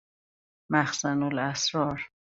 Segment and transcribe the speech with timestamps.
[0.71, 2.09] مخزن الاسرار